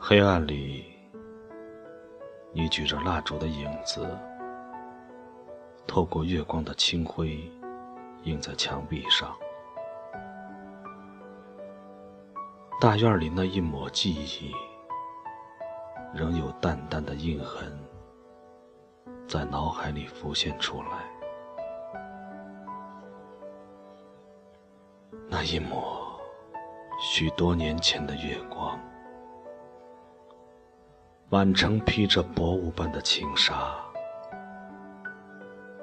[0.00, 0.86] 黑暗里，
[2.54, 4.08] 你举着蜡烛的影子，
[5.86, 7.38] 透过月光的清辉，
[8.22, 9.36] 映在墙壁上。
[12.80, 14.54] 大院里那一抹记忆，
[16.14, 17.76] 仍有淡淡的印痕，
[19.26, 20.90] 在脑海里浮现出来。
[25.28, 26.08] 那一抹
[27.00, 28.78] 许多年前的月光。
[31.28, 33.74] 满城披着薄雾般的轻纱，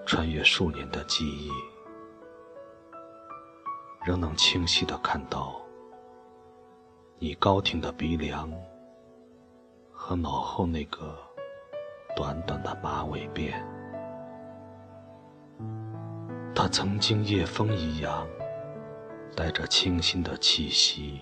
[0.05, 1.51] 穿越数年的记忆，
[4.05, 5.61] 仍能清晰的看到
[7.17, 8.51] 你高挺的鼻梁
[9.91, 11.17] 和脑后那个
[12.15, 13.53] 短短的马尾辫。
[16.53, 18.27] 它曾经夜风一样，
[19.35, 21.21] 带着清新的气息，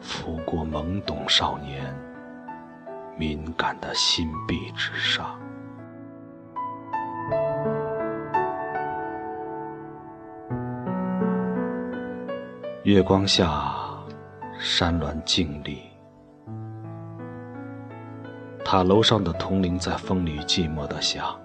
[0.00, 1.94] 拂过懵懂少年。
[3.18, 5.40] 敏感的心壁之上，
[12.82, 13.74] 月光下，
[14.58, 15.82] 山峦静立，
[18.64, 21.38] 塔楼上的铜铃在风里寂寞的响。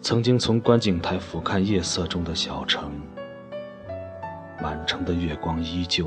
[0.00, 2.92] 曾经从观景台俯瞰夜色中的小城，
[4.62, 6.06] 满城的月光依旧。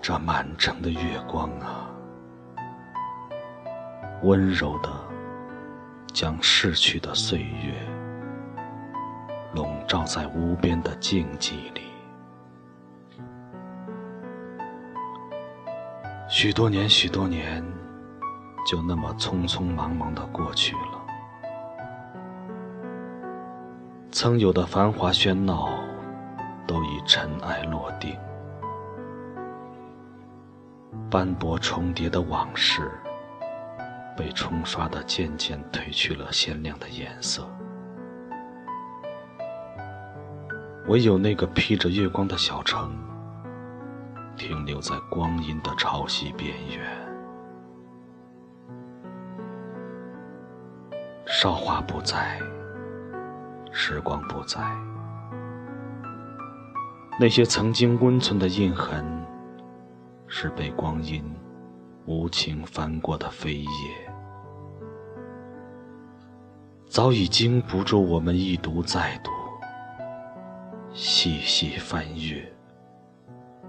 [0.00, 1.88] 这满城的月光啊，
[4.22, 4.90] 温柔的
[6.12, 7.74] 将逝去的岁月
[9.54, 11.82] 笼罩在无边的静寂里。
[16.28, 17.62] 许多年，许多年，
[18.66, 21.02] 就那么匆匆忙忙的过去了。
[24.10, 25.68] 曾有的繁华喧闹，
[26.66, 28.18] 都已尘埃落定。
[31.10, 32.90] 斑驳重叠的往事，
[34.16, 37.46] 被冲刷的渐渐褪去了鲜亮的颜色。
[40.92, 42.94] 唯有那个披着月光的小城，
[44.36, 46.86] 停留在光阴的潮汐边缘。
[51.24, 52.38] 韶华不在，
[53.72, 54.60] 时光不在，
[57.18, 59.02] 那些曾经温存的印痕。
[60.34, 61.24] 是被光阴
[62.04, 63.68] 无情翻过的飞页，
[66.86, 69.30] 早已经不住我们一读再读，
[70.94, 72.52] 细细翻阅，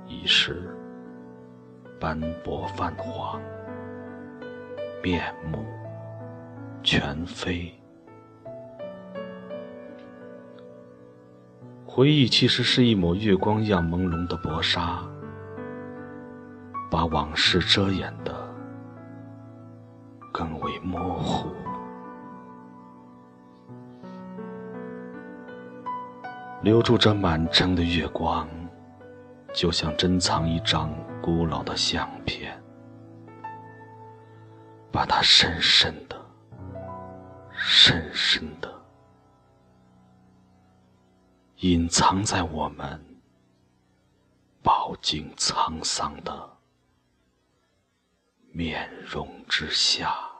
[0.06, 0.76] 已是
[2.00, 3.42] 斑驳泛黄，
[5.02, 5.66] 面目
[6.84, 7.74] 全非。
[11.86, 15.02] 回忆其实是一抹月光一样朦胧的薄纱。
[16.92, 18.32] 把往事遮掩的
[20.32, 21.50] 更为模糊，
[26.64, 28.48] 留住这满城的月光，
[29.54, 30.90] 就像珍藏一张
[31.22, 32.58] 古老的相片，
[34.90, 36.16] 把它深深的、
[37.52, 38.74] 深深的
[41.58, 42.98] 隐藏在我们
[44.62, 46.50] 饱经沧桑的。
[48.54, 50.33] 面容之下。